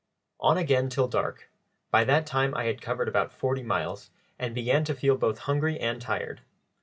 [0.39, 1.51] On again till dark;
[1.91, 5.79] by that time I had covered about forty miles, and began to feel both hungry
[5.79, 6.41] and tired.